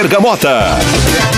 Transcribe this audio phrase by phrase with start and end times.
[0.00, 1.29] Bergamota.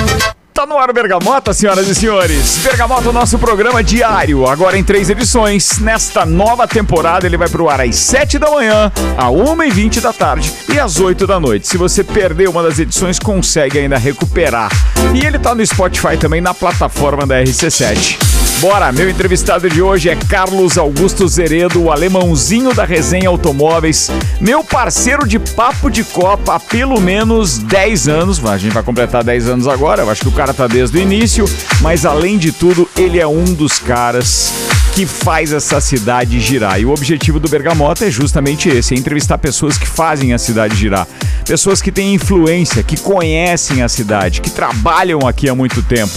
[0.63, 2.59] Tá no ar o Bergamota, senhoras e senhores.
[2.59, 5.81] Bergamota, o nosso programa diário, agora em três edições.
[5.81, 10.53] Nesta nova temporada, ele vai pro ar às 7 da manhã, às 1h20 da tarde
[10.73, 11.67] e às 8 da noite.
[11.67, 14.71] Se você perdeu uma das edições, consegue ainda recuperar.
[15.13, 18.31] E ele tá no Spotify também, na plataforma da RC7.
[18.63, 24.09] Bora, meu entrevistado de hoje é Carlos Augusto Zeredo, o alemãozinho da resenha automóveis,
[24.41, 29.25] meu parceiro de papo de copa há pelo menos 10 anos, a gente vai completar
[29.25, 31.45] 10 anos agora, eu acho que o cara desde o início,
[31.81, 34.53] mas além de tudo, ele é um dos caras
[34.93, 36.79] que faz essa cidade girar.
[36.79, 40.77] E o objetivo do Bergamota é justamente esse: é entrevistar pessoas que fazem a cidade
[40.77, 41.09] girar.
[41.47, 46.13] Pessoas que têm influência, que conhecem a cidade, que trabalham aqui há muito tempo.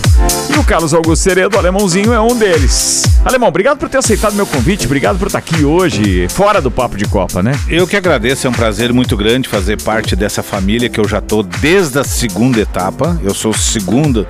[0.53, 3.03] E o Carlos Augusto Ceredo, alemãozinho, é um deles.
[3.23, 6.95] Alemão, obrigado por ter aceitado meu convite, obrigado por estar aqui hoje, fora do Papo
[6.95, 7.59] de Copa, né?
[7.67, 11.19] Eu que agradeço, é um prazer muito grande fazer parte dessa família que eu já
[11.19, 13.19] tô desde a segunda etapa.
[13.23, 14.27] Eu sou o segundo,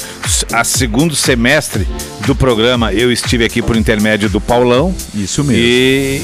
[0.53, 1.85] a segundo semestre
[2.25, 2.93] do programa.
[2.93, 4.93] Eu estive aqui por intermédio do Paulão.
[5.13, 5.63] Isso mesmo.
[5.63, 6.21] E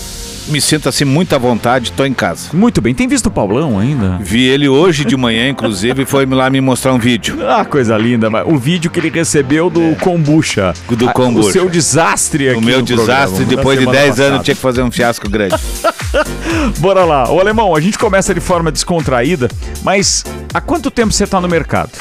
[0.48, 2.50] me sinto assim muito à vontade, tô em casa.
[2.54, 2.94] Muito bem.
[2.94, 4.18] Tem visto o Paulão ainda?
[4.22, 7.40] Vi ele hoje de manhã, inclusive, e foi lá me mostrar um vídeo.
[7.52, 8.30] Ah, coisa linda.
[8.46, 9.96] O vídeo que ele recebeu do é.
[9.96, 10.74] kombucha.
[10.90, 11.50] Do ah, kombucha.
[11.50, 14.90] O seu desastre aqui O meu desastre, depois de 10 anos, tinha que fazer um
[14.90, 15.56] fiasco grande.
[16.80, 17.30] Bora lá.
[17.30, 19.50] Ô, Alemão, a gente começa de forma descontraída,
[19.84, 20.24] mas
[20.54, 21.92] há quanto tempo você está no mercado?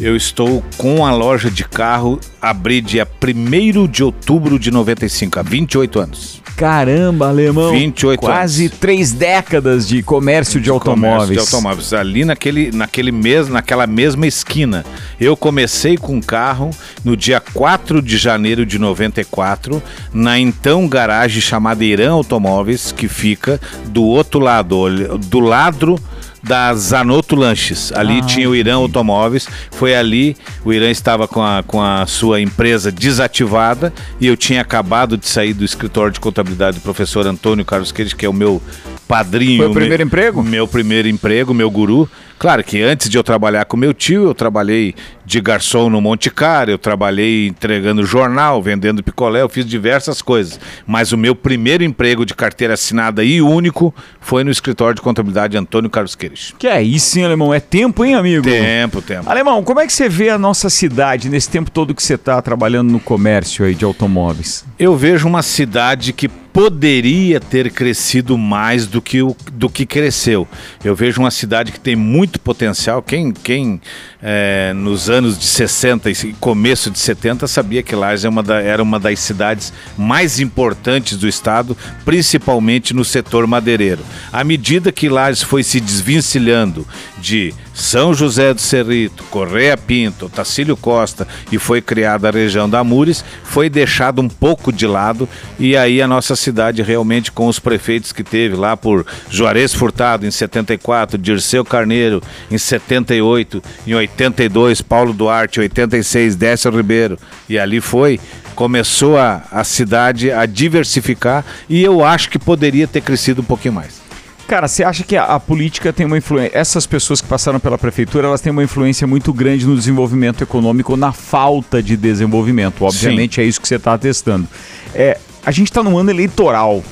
[0.00, 5.42] Eu estou com a loja de carro, abri dia 1 de outubro de 95, há
[5.42, 6.42] 28 anos.
[6.56, 7.70] Caramba, alemão.
[7.70, 8.78] 28 Quase anos.
[8.78, 11.28] três décadas de comércio de automóveis.
[11.28, 11.92] Comércio de automóveis.
[11.92, 14.84] Ali naquele, naquele mês, naquela mesma esquina.
[15.20, 16.70] Eu comecei com um carro
[17.04, 19.82] no dia 4 de janeiro de 94,
[20.12, 25.98] na então garagem chamada Irã Automóveis, que fica do outro lado, do lado
[26.42, 27.92] da Zanotto Lanches.
[27.92, 29.48] Ali ah, tinha o Irã Automóveis.
[29.72, 34.60] Foi ali, o Irã estava com a, com a sua empresa desativada e eu tinha
[34.60, 38.32] acabado de sair do escritório de contabilidade do professor Antônio Carlos Queijo, que é o
[38.32, 38.62] meu
[39.08, 39.56] padrinho.
[39.56, 40.42] Foi o primeiro meu, emprego?
[40.42, 42.08] Meu primeiro emprego, meu guru.
[42.38, 46.30] Claro que antes de eu trabalhar com meu tio, eu trabalhei de garçom no Monte
[46.30, 50.60] Carlo, eu trabalhei entregando jornal, vendendo picolé, eu fiz diversas coisas.
[50.86, 55.56] Mas o meu primeiro emprego de carteira assinada e único foi no escritório de contabilidade
[55.56, 56.54] Antônio Carlos Queiroz.
[56.56, 57.52] Que é isso, hein, Alemão?
[57.52, 58.44] É tempo, hein, amigo?
[58.44, 59.28] Tempo, tempo.
[59.28, 62.40] Alemão, como é que você vê a nossa cidade nesse tempo todo que você está
[62.40, 64.64] trabalhando no comércio aí de automóveis?
[64.78, 70.44] Eu vejo uma cidade que poderia ter crescido mais do que, o, do que cresceu.
[70.84, 73.00] Eu vejo uma cidade que tem muito potencial.
[73.00, 73.80] Quem, quem
[74.20, 78.60] é, nos anos de 60 e começo de 70 sabia que Lages é uma da,
[78.60, 84.02] era uma das cidades mais importantes do estado, principalmente no setor madeireiro.
[84.32, 86.84] À medida que Lages foi se desvencilhando
[87.18, 92.82] de São José do Cerrito, Correia Pinto, Tacílio Costa e foi criada a região da
[92.82, 95.28] Mures, foi deixado um pouco de lado
[95.60, 100.26] e aí a nossa cidade realmente com os prefeitos que teve lá por Juarez Furtado
[100.26, 107.16] em 74, Dirceu Carneiro em 78, em 82 Paulo Duarte, 86 Décio Ribeiro
[107.48, 108.18] e ali foi
[108.56, 113.74] começou a, a cidade a diversificar e eu acho que poderia ter crescido um pouquinho
[113.74, 114.07] mais.
[114.48, 116.58] Cara, você acha que a, a, política tem uma influência.
[116.58, 120.96] Essas pessoas que passaram pela prefeitura, elas têm uma influência muito grande no desenvolvimento econômico,
[120.96, 122.82] na falta de desenvolvimento.
[122.82, 123.42] Obviamente Sim.
[123.42, 124.48] é isso que você está atestando.
[124.94, 126.82] É, a gente está num ano eleitoral.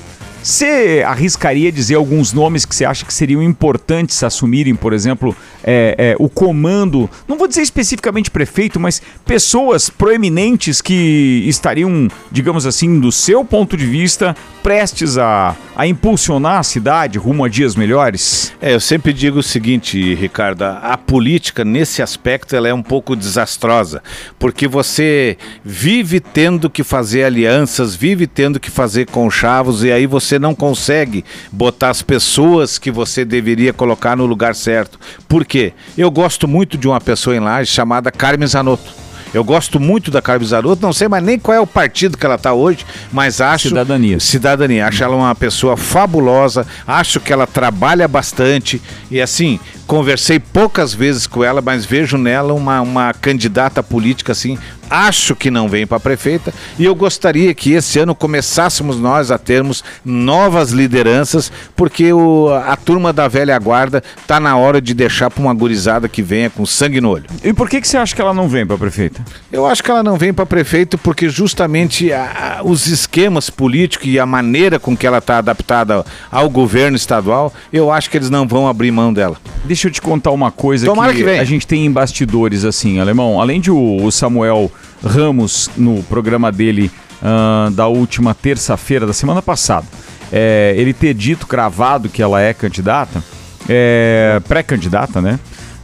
[0.43, 5.35] Você arriscaria dizer alguns nomes que você acha que seriam importantes assumirem, por exemplo,
[5.65, 12.67] é, é, o comando, não vou dizer especificamente prefeito, mas pessoas proeminentes que estariam, digamos
[12.67, 17.77] assim, do seu ponto de vista, prestes a, a impulsionar a cidade rumo a dias
[17.77, 18.55] melhores?
[18.63, 23.15] É, eu sempre digo o seguinte, Ricardo, a política nesse aspecto ela é um pouco
[23.15, 24.03] desastrosa,
[24.39, 30.39] porque você vive tendo que fazer alianças, vive tendo que fazer conchavos e aí você
[30.39, 31.23] não consegue
[31.53, 34.99] botar as pessoas que você deveria colocar no lugar certo.
[35.29, 35.75] Por quê?
[35.99, 39.06] Eu gosto muito de uma pessoa em Laje chamada Carmen Zanotto.
[39.35, 42.25] Eu gosto muito da Carmen Zanotto, não sei mais nem qual é o partido que
[42.25, 43.69] ela está hoje, mas acho.
[43.69, 44.21] Cidadania.
[44.21, 44.87] Cidadania.
[44.87, 48.81] Acho ela uma pessoa fabulosa, acho que ela trabalha bastante
[49.11, 54.59] e assim, conversei poucas vezes com ela, mas vejo nela uma, uma candidata política assim
[54.89, 59.39] acho que não vem para prefeita e eu gostaria que esse ano começássemos nós a
[59.39, 65.31] termos novas lideranças, porque o, a turma da velha guarda tá na hora de deixar
[65.31, 67.25] para uma gurizada que venha com sangue no olho.
[67.43, 69.25] E por que, que você acha que ela não vem para prefeita?
[69.53, 74.09] Eu acho que ela não vem para prefeito porque justamente a, a, os esquemas políticos
[74.09, 78.31] e a maneira com que ela está adaptada ao governo estadual, eu acho que eles
[78.31, 79.37] não vão abrir mão dela.
[79.65, 82.99] Deixa eu te contar uma coisa Tomara que, que a gente tem em bastidores assim,
[82.99, 83.41] alemão.
[83.41, 84.71] Além de o, o Samuel
[85.05, 86.91] Ramos no programa dele
[87.23, 89.87] uh, da última terça-feira da semana passada,
[90.33, 93.23] é, ele ter dito cravado que ela é candidata,
[93.69, 95.39] é, pré-candidata, né?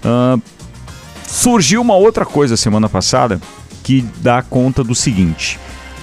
[0.04, 0.40] Uh,
[1.26, 3.40] surgiu uma outra coisa semana passada
[3.82, 5.58] que dá conta do seguinte.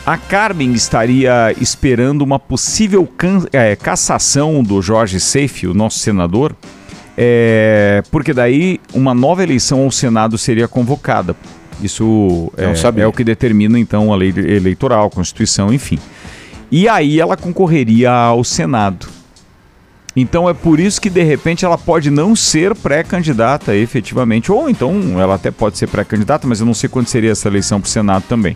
[0.06, 3.08] A Carmen estaria esperando uma possível
[3.54, 6.56] é, cassação do Jorge Seife, o nosso senador,
[7.16, 11.36] é, porque daí uma nova eleição ao Senado seria convocada.
[11.82, 16.00] Isso é, é, o que determina então a lei eleitoral, a Constituição, enfim.
[16.72, 19.08] E aí ela concorreria ao Senado.
[20.16, 25.20] Então é por isso que de repente ela pode não ser pré-candidata efetivamente, ou então
[25.20, 27.90] ela até pode ser pré-candidata, mas eu não sei quando seria essa eleição para o
[27.90, 28.56] Senado também.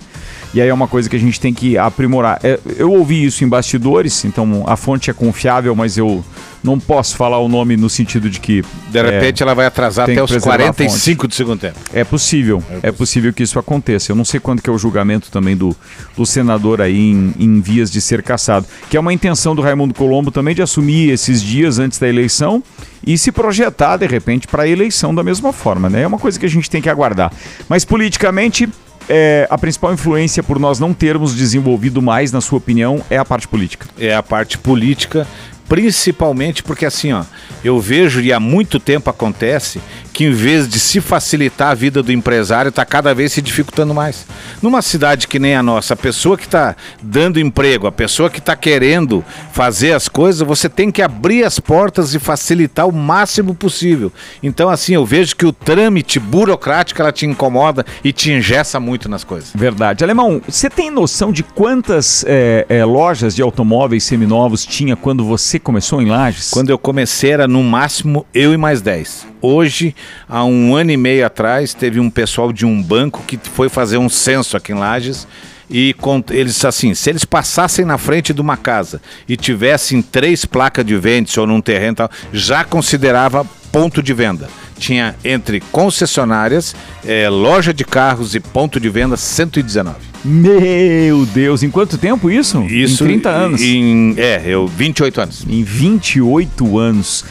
[0.54, 2.40] E aí é uma coisa que a gente tem que aprimorar.
[2.44, 6.24] É, eu ouvi isso em bastidores, então a fonte é confiável, mas eu
[6.64, 8.64] não posso falar o nome no sentido de que.
[8.90, 11.78] De repente é, ela vai atrasar até os 45 do segundo tempo.
[11.94, 14.12] É possível, é possível, é possível que isso aconteça.
[14.12, 15.76] Eu não sei quando que é o julgamento também do,
[16.16, 18.66] do senador aí em, em vias de ser cassado.
[18.90, 22.64] Que é uma intenção do Raimundo Colombo também de assumir esses dias antes da eleição
[23.06, 26.04] e se projetar de repente para a eleição da mesma forma, né?
[26.04, 27.32] É uma coisa que a gente tem que aguardar.
[27.68, 28.70] Mas politicamente
[29.10, 33.26] é, a principal influência por nós não termos desenvolvido mais, na sua opinião, é a
[33.26, 33.88] parte política?
[33.98, 35.28] É a parte política,
[35.74, 37.24] principalmente porque assim, ó,
[37.64, 39.82] eu vejo e há muito tempo acontece
[40.14, 43.94] que em vez de se facilitar a vida do empresário, está cada vez se dificultando
[43.94, 44.26] mais.
[44.62, 48.40] Numa cidade que nem a nossa, a pessoa que está dando emprego, a pessoa que
[48.40, 53.56] está querendo fazer as coisas, você tem que abrir as portas e facilitar o máximo
[53.56, 54.14] possível.
[54.42, 59.10] Então, assim, eu vejo que o trâmite burocrático ela te incomoda e te engessa muito
[59.10, 59.52] nas coisas.
[59.56, 60.04] Verdade.
[60.04, 65.58] Alemão, você tem noção de quantas é, é, lojas de automóveis seminovos tinha quando você
[65.58, 66.52] começou em Lages?
[66.52, 69.33] Quando eu comecei era no máximo eu e mais 10.
[69.46, 69.94] Hoje,
[70.26, 73.98] há um ano e meio atrás, teve um pessoal de um banco que foi fazer
[73.98, 75.28] um censo aqui em Lages
[75.70, 75.94] e
[76.32, 80.96] eles assim, se eles passassem na frente de uma casa e tivessem três placas de
[80.96, 84.48] vende ou num terreno tal, já considerava ponto de venda.
[84.78, 86.74] Tinha entre concessionárias,
[87.06, 89.98] é, loja de carros e ponto de venda 119.
[90.24, 92.64] Meu Deus, em quanto tempo isso?
[92.64, 93.62] Isso em 30 anos.
[93.62, 95.46] Em, é, eu 28 anos.
[95.50, 97.26] Em 28 anos.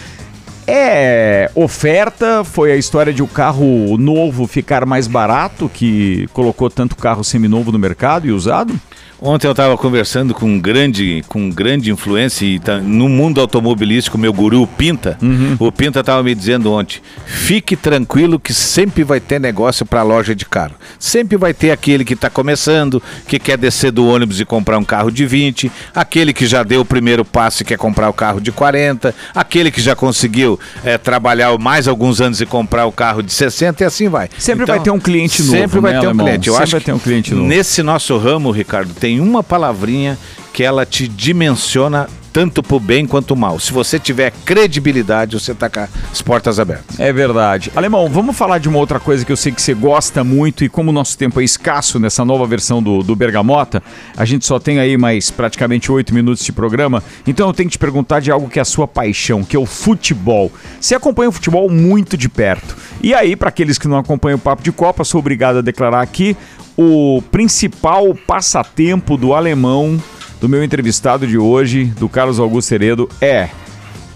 [0.66, 6.70] É, oferta foi a história de o um carro novo ficar mais barato, que colocou
[6.70, 8.78] tanto carro seminovo no mercado e usado?
[9.24, 14.18] Ontem eu estava conversando com um grande, com um grande influência tá, no mundo automobilístico,
[14.18, 15.16] meu guru Pinta.
[15.22, 15.56] Uhum.
[15.60, 20.34] O Pinta estava me dizendo ontem: fique tranquilo que sempre vai ter negócio para loja
[20.34, 20.74] de carro.
[20.98, 24.82] Sempre vai ter aquele que está começando, que quer descer do ônibus e comprar um
[24.82, 28.40] carro de 20, aquele que já deu o primeiro passo e quer comprar o carro
[28.40, 33.22] de 40, aquele que já conseguiu é, trabalhar mais alguns anos e comprar o carro
[33.22, 34.28] de 60 e assim vai.
[34.36, 35.56] Sempre então, vai ter um cliente novo.
[35.56, 36.48] Sempre vai né, ter um cliente.
[36.48, 37.46] Eu sempre acho vai ter um cliente novo.
[37.46, 40.18] Nesse nosso ramo, Ricardo, tem tem uma palavrinha
[40.54, 43.60] que ela te dimensiona tanto para o bem quanto o mal.
[43.60, 46.98] Se você tiver credibilidade, você está com as portas abertas.
[46.98, 47.70] É verdade.
[47.76, 50.68] Alemão, vamos falar de uma outra coisa que eu sei que você gosta muito e
[50.70, 53.82] como o nosso tempo é escasso nessa nova versão do, do Bergamota,
[54.16, 57.76] a gente só tem aí mais praticamente oito minutos de programa, então eu tenho que
[57.76, 60.50] te perguntar de algo que é a sua paixão, que é o futebol.
[60.80, 62.74] Você acompanha o futebol muito de perto.
[63.02, 66.00] E aí, para aqueles que não acompanham o Papo de Copa, sou obrigado a declarar
[66.00, 66.34] aqui
[66.82, 70.02] o principal passatempo do alemão,
[70.40, 73.48] do meu entrevistado de hoje, do Carlos Augusto Heredo, é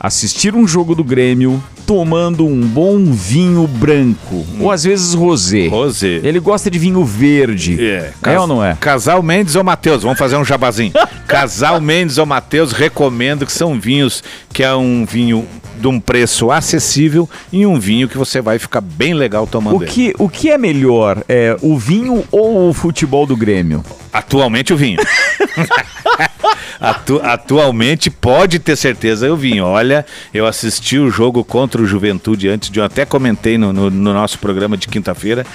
[0.00, 4.58] assistir um jogo do Grêmio tomando um bom vinho branco, hum.
[4.62, 5.68] ou às vezes rosé.
[5.68, 6.20] Rosé.
[6.22, 7.78] Ele gosta de vinho verde.
[7.80, 8.76] É, é ou não é?
[8.80, 10.92] Casal Mendes ou Matheus, vamos fazer um jabazinho.
[11.28, 15.46] Casal Mendes ou Matheus, recomendo que são vinhos que é um vinho
[15.78, 19.80] de um preço acessível e um vinho que você vai ficar bem legal tomando o
[19.80, 23.84] que, O que é melhor, é, o vinho ou o futebol do Grêmio?
[24.12, 24.98] Atualmente o vinho.
[26.80, 29.60] Atu atualmente pode ter certeza eu vim.
[29.60, 33.90] Olha, eu assisti o jogo contra o Juventude antes de eu até comentei no, no,
[33.90, 35.46] no nosso programa de quinta-feira.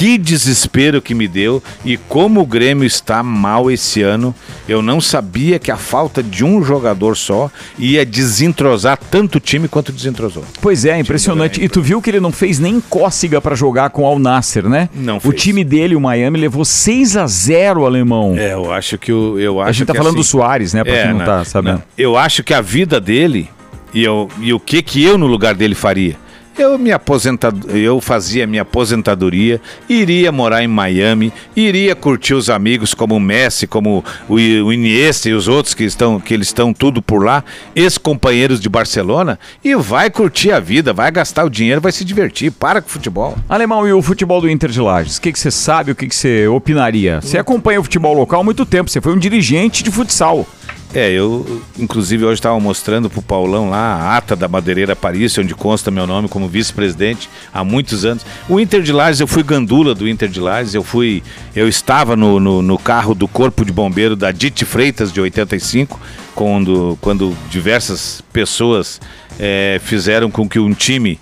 [0.00, 4.34] Que desespero que me deu e como o Grêmio está mal esse ano.
[4.66, 9.68] Eu não sabia que a falta de um jogador só ia desentrosar tanto o time
[9.68, 10.42] quanto desentrosou.
[10.62, 11.62] Pois é, impressionante.
[11.62, 14.66] E tu viu que ele não fez nem cócega para jogar com o Al Nasser,
[14.70, 14.88] né?
[14.94, 15.42] Não O fez.
[15.42, 18.34] time dele, o Miami, levou 6 a 0 alemão.
[18.38, 20.72] É, eu acho que o eu acho a gente tá que falando assim, do Soares,
[20.72, 20.82] né?
[20.82, 21.74] Pra quem não né, tá sabendo.
[21.74, 21.82] não.
[21.98, 23.50] Eu acho que a vida dele
[23.92, 26.16] e, eu, e o que que eu no lugar dele faria?
[26.60, 27.54] Eu me aposentad...
[27.70, 33.66] eu fazia minha aposentadoria, iria morar em Miami, iria curtir os amigos como o Messi,
[33.66, 34.38] como o,
[34.70, 37.42] Iniesta e os outros que estão que eles estão tudo por lá,
[37.74, 42.52] ex-companheiros de Barcelona, e vai curtir a vida, vai gastar o dinheiro, vai se divertir,
[42.52, 43.38] para com o futebol.
[43.48, 45.16] Alemão, e o futebol do Inter de Lages?
[45.16, 47.22] O que você sabe, o que que você opinaria?
[47.22, 50.46] Você acompanha o futebol local há muito tempo, você foi um dirigente de futsal.
[50.92, 55.54] É, eu inclusive hoje estava mostrando pro Paulão lá a ata da Madeireira Paris, onde
[55.54, 58.26] consta meu nome como vice-presidente há muitos anos.
[58.48, 61.22] O Inter de Lages, eu fui gandula do Inter de Lages, eu fui,
[61.54, 66.00] eu estava no, no, no carro do Corpo de Bombeiro da Dite Freitas de 85,
[66.34, 69.00] quando, quando diversas pessoas
[69.38, 71.20] eh, fizeram com que um time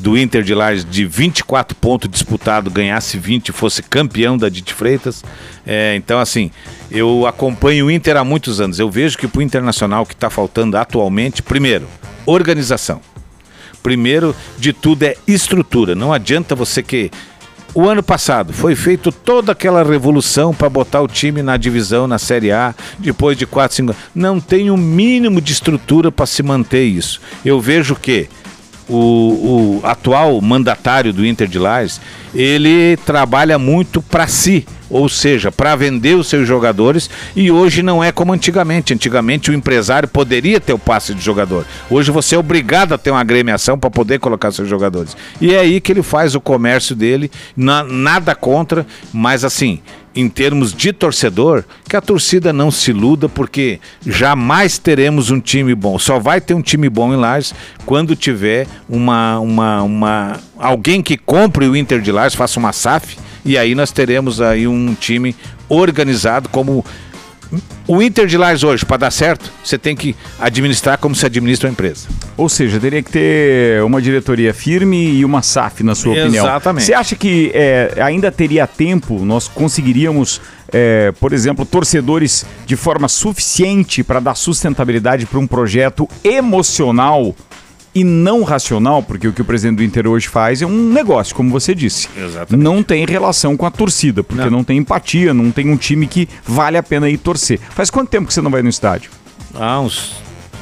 [0.00, 4.74] do Inter de Lages de 24 pontos disputado ganhasse 20 e fosse campeão da Dite
[4.74, 5.22] Freitas.
[5.66, 6.50] É, então, assim,
[6.90, 8.78] eu acompanho o Inter há muitos anos.
[8.78, 11.86] Eu vejo que para o Internacional que está faltando atualmente, primeiro,
[12.26, 13.00] organização.
[13.82, 15.94] Primeiro de tudo é estrutura.
[15.94, 17.10] Não adianta você que.
[17.72, 22.18] O ano passado foi feito toda aquela revolução para botar o time na divisão, na
[22.18, 24.02] Série A, depois de 4, 5 anos.
[24.12, 27.20] Não tem o mínimo de estrutura para se manter isso.
[27.44, 28.28] Eu vejo que
[28.90, 32.00] o, o atual mandatário do Inter de Lages,
[32.34, 38.02] ele trabalha muito para si, ou seja, para vender os seus jogadores e hoje não
[38.02, 38.92] é como antigamente.
[38.92, 41.64] Antigamente o empresário poderia ter o passe de jogador.
[41.88, 45.16] Hoje você é obrigado a ter uma agremiação para poder colocar seus jogadores.
[45.40, 49.80] E é aí que ele faz o comércio dele, na- nada contra, mas assim,
[50.14, 55.74] em termos de torcedor, que a torcida não se iluda, porque jamais teremos um time
[55.74, 55.98] bom.
[55.98, 57.54] Só vai ter um time bom em Lages
[57.86, 63.16] quando tiver uma, uma, uma alguém que compre o Inter de Lages, faça uma SAF,
[63.44, 65.34] e aí nós teremos aí um time
[65.68, 66.84] organizado como
[67.86, 71.68] o Inter de Lages hoje, para dar certo, você tem que administrar como se administra
[71.68, 72.08] uma empresa.
[72.36, 76.46] Ou seja, teria que ter uma diretoria firme e uma SAF, na sua opinião.
[76.46, 76.84] Exatamente.
[76.84, 80.40] Você acha que é, ainda teria tempo, nós conseguiríamos,
[80.72, 87.34] é, por exemplo, torcedores de forma suficiente para dar sustentabilidade para um projeto emocional
[87.94, 89.02] e não racional?
[89.02, 92.08] Porque o que o presidente do Inter hoje faz é um negócio, como você disse.
[92.16, 92.62] Exatamente.
[92.62, 94.50] Não tem relação com a torcida, porque não.
[94.50, 94.64] Não.
[94.64, 97.58] tem empatia, não tem um time que vale a pena ir torcer.
[97.70, 99.10] Faz quanto tempo que você não vai no estádio?
[99.54, 100.14] Há uns.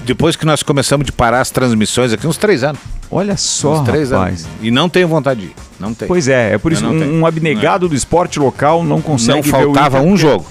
[0.04, 2.80] Depois que nós começamos de parar as transmissões aqui, uns três anos.
[3.10, 4.44] Olha só, uns três rapaz.
[4.44, 4.56] anos.
[4.62, 5.54] E não tenho vontade de ir.
[5.78, 6.08] Não tenho.
[6.08, 9.60] Pois é, é por isso que um, um abnegado do esporte local não consegue não
[9.60, 10.46] faltava um jogo.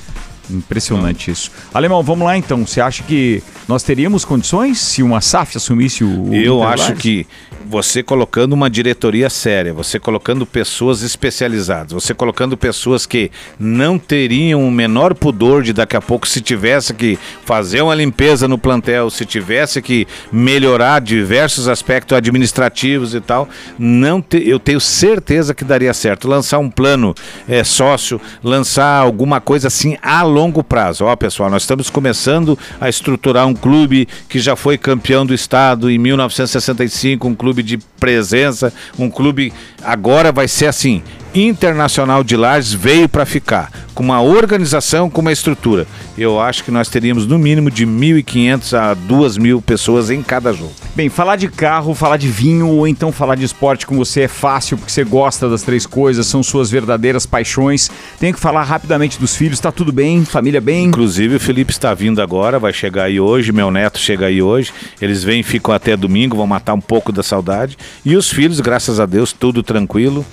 [0.50, 1.52] Impressionante isso.
[1.74, 2.66] Alemão, vamos lá então.
[2.66, 6.34] Você acha que nós teríamos condições se uma SAF assumisse o.
[6.34, 7.28] Eu acho que
[7.70, 14.66] você colocando uma diretoria séria, você colocando pessoas especializadas, você colocando pessoas que não teriam
[14.66, 19.10] o menor pudor de daqui a pouco, se tivesse que fazer uma limpeza no plantel,
[19.10, 25.66] se tivesse que melhorar diversos aspectos administrativos e tal, não te- eu tenho certeza que
[25.66, 26.26] daria certo.
[26.28, 27.14] Lançar um plano
[27.50, 31.06] é, sócio, lançar alguma coisa assim a longo prazo.
[31.06, 35.90] Ó, pessoal, nós estamos começando a estruturar um clube que já foi campeão do estado
[35.90, 39.52] em 1965, um clube de presença, um clube
[39.84, 41.02] agora vai ser assim.
[41.44, 45.86] Internacional de Lages veio para ficar, com uma organização, com uma estrutura.
[46.18, 50.72] Eu acho que nós teríamos no mínimo de 1.500 a 2.000 pessoas em cada jogo.
[50.96, 54.28] Bem, falar de carro, falar de vinho ou então falar de esporte com você é
[54.28, 57.92] fácil porque você gosta das três coisas, são suas verdadeiras paixões.
[58.20, 60.26] Tenho que falar rapidamente dos filhos, tá tudo bem?
[60.26, 60.86] Família bem?
[60.86, 64.72] Inclusive o Felipe está vindo agora, vai chegar aí hoje, meu neto chega aí hoje.
[65.02, 67.78] Eles vêm e ficam até domingo, vão matar um pouco da saudade.
[68.04, 70.26] E os filhos, graças a Deus, tudo tranquilo.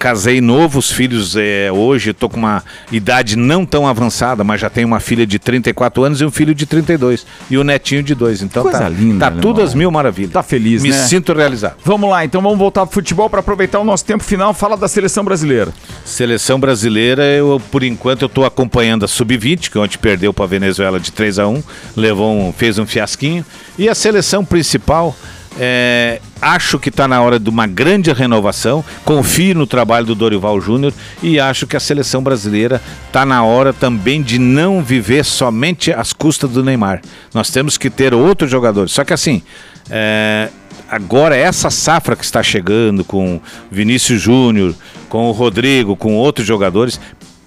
[0.00, 4.70] Casei novo, os filhos é, hoje, estou com uma idade não tão avançada, mas já
[4.70, 7.26] tenho uma filha de 34 anos e um filho de 32.
[7.50, 8.40] E o netinho de dois.
[8.40, 10.32] Então Coisa tá, linda, tá né, tudo às mil maravilhas.
[10.32, 10.96] Tá feliz, Me né?
[10.96, 11.76] sinto realizado.
[11.84, 14.54] Vamos lá, então vamos voltar pro futebol para aproveitar o nosso tempo final.
[14.54, 15.70] Fala da seleção brasileira.
[16.02, 20.48] Seleção brasileira, eu por enquanto eu estou acompanhando a sub-20, que ontem perdeu para a
[20.48, 21.62] Venezuela de 3 a 1,
[21.94, 23.44] levou um, fez um fiasquinho.
[23.78, 25.14] E a seleção principal,
[25.58, 28.84] é, acho que está na hora de uma grande renovação.
[29.04, 30.92] Confio no trabalho do Dorival Júnior
[31.22, 36.12] e acho que a seleção brasileira está na hora também de não viver somente às
[36.12, 37.02] custas do Neymar.
[37.34, 38.92] Nós temos que ter outros jogadores.
[38.92, 39.42] Só que assim,
[39.90, 40.48] é,
[40.88, 43.40] agora essa safra que está chegando com
[43.70, 44.74] Vinícius Júnior,
[45.08, 47.00] com o Rodrigo, com outros jogadores,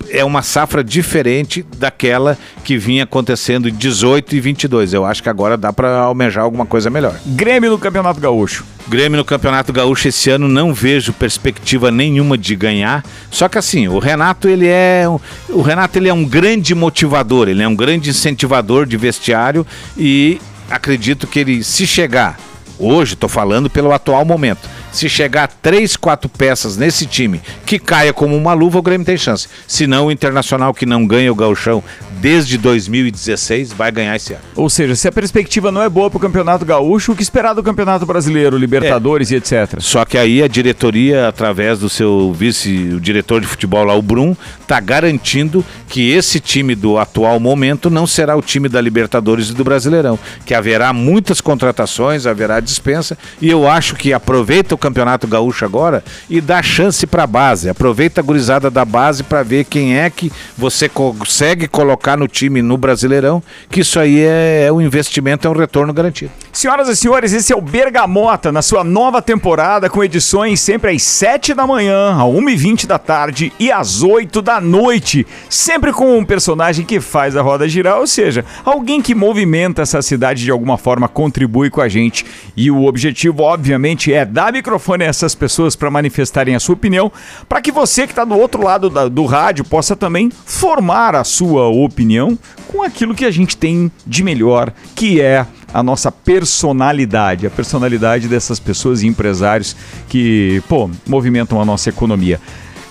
[0.10, 4.94] é uma safra diferente daquela que vinha acontecendo em 18 e 22.
[4.94, 7.20] Eu acho que agora dá para almejar alguma coisa melhor.
[7.26, 8.66] Grêmio no Campeonato Gaúcho.
[8.88, 13.04] Grêmio no Campeonato Gaúcho esse ano não vejo perspectiva nenhuma de ganhar.
[13.32, 15.06] Só que assim, o Renato ele é
[15.50, 19.66] o Renato ele é um grande motivador, ele é um grande incentivador de vestiário
[19.98, 22.38] e acredito que ele se chegar
[22.78, 28.14] hoje, estou falando pelo atual momento se chegar três, quatro peças nesse time que caia
[28.14, 29.50] como uma luva, o Grêmio tem chance.
[29.68, 31.84] Se não, o Internacional que não ganha o gauchão
[32.22, 34.44] desde 2016 vai ganhar esse ano.
[34.56, 37.54] Ou seja, se a perspectiva não é boa para o Campeonato Gaúcho, o que esperar
[37.54, 39.36] do Campeonato Brasileiro, Libertadores é.
[39.36, 39.80] e etc.
[39.80, 44.02] Só que aí a diretoria, através do seu vice, o diretor de futebol lá, o
[44.02, 49.50] Brum, está garantindo que esse time do atual momento não será o time da Libertadores
[49.50, 54.78] e do Brasileirão, que haverá muitas contratações, haverá dispensa, e eu acho que aproveita o
[54.84, 57.70] Campeonato Gaúcho agora e dá chance para a base.
[57.70, 62.62] Aproveita a gurizada da base para ver quem é que você consegue colocar no time
[62.62, 66.32] no Brasileirão, que isso aí é, é um investimento, é um retorno garantido.
[66.52, 71.02] Senhoras e senhores, esse é o Bergamota na sua nova temporada com edições sempre às
[71.02, 75.26] 7 da manhã, às 1h20 da tarde e às 8 da noite.
[75.50, 80.02] Sempre com um personagem que faz a roda girar, ou seja, alguém que movimenta essa
[80.02, 82.26] cidade de alguma forma, contribui com a gente.
[82.56, 86.74] E o objetivo, obviamente, é dar microfone microfone a essas pessoas para manifestarem a sua
[86.74, 87.12] opinião,
[87.48, 91.24] para que você que está do outro lado da, do rádio possa também formar a
[91.24, 92.38] sua opinião
[92.68, 98.28] com aquilo que a gente tem de melhor, que é a nossa personalidade, a personalidade
[98.28, 99.76] dessas pessoas e empresários
[100.10, 102.40] que, pô, movimentam a nossa economia.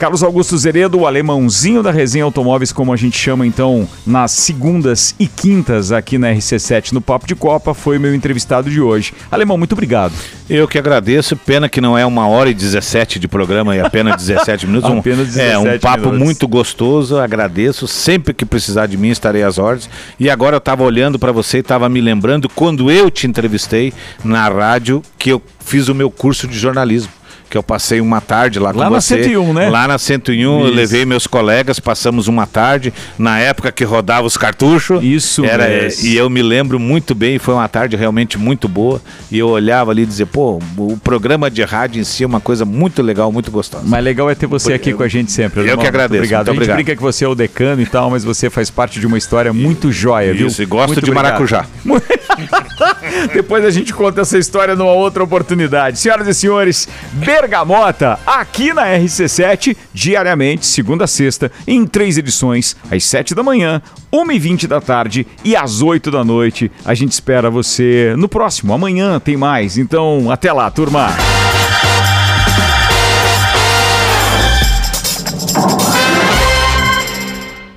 [0.02, 5.14] Carlos Augusto Zeredo, o alemãozinho da resenha automóveis, como a gente chama então nas segundas
[5.16, 9.14] e quintas aqui na RC7 no Papo de Copa, foi meu entrevistado de hoje.
[9.30, 10.12] Alemão, muito obrigado.
[10.50, 14.16] Eu que agradeço, pena que não é uma hora e 17 de programa e apenas
[14.16, 14.90] 17 minutos.
[14.90, 16.18] um, apenas 17 é um papo minutos.
[16.18, 17.86] muito gostoso, agradeço.
[17.86, 19.88] Sempre que precisar de mim estarei às ordens.
[20.18, 23.92] E agora eu estava olhando para você e estava me lembrando quando eu te entrevistei
[24.24, 27.21] na rádio que eu fiz o meu curso de jornalismo
[27.52, 29.14] que eu passei uma tarde lá, lá com você.
[29.14, 29.68] Lá na 101, né?
[29.68, 30.68] Lá na 101, Isso.
[30.68, 35.04] eu levei meus colegas, passamos uma tarde, na época que rodava os cartuchos.
[35.04, 36.06] Isso era mesmo.
[36.06, 39.02] E eu me lembro muito bem, foi uma tarde realmente muito boa.
[39.30, 42.40] E eu olhava ali e dizia, pô, o programa de rádio em si é uma
[42.40, 43.84] coisa muito legal, muito gostosa.
[43.86, 45.68] Mas legal é ter você aqui com a gente sempre.
[45.68, 46.08] Eu que agradeço.
[46.08, 46.46] Muito obrigado.
[46.46, 46.76] Muito obrigado.
[46.76, 49.52] brinca que você é o decano e tal, mas você faz parte de uma história
[49.52, 50.46] muito joia, viu?
[50.46, 51.32] Isso, e gosto muito de obrigado.
[51.32, 51.66] maracujá.
[53.32, 55.98] Depois a gente conta essa história numa outra oportunidade.
[55.98, 63.04] Senhoras e senhores, Bergamota, aqui na RC7, diariamente, segunda a sexta, em três edições, às
[63.04, 66.70] sete da manhã, uma e vinte da tarde e às oito da noite.
[66.84, 68.72] A gente espera você no próximo.
[68.72, 69.78] Amanhã tem mais.
[69.78, 71.08] Então, até lá, turma!